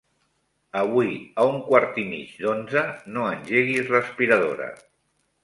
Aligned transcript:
Avui 0.79 1.11
a 1.43 1.45
un 1.49 1.61
quart 1.67 1.99
i 2.05 2.07
mig 2.13 2.33
d'onze 2.47 2.83
no 3.19 3.27
engeguis 3.35 3.93
l'aspiradora. 3.99 4.73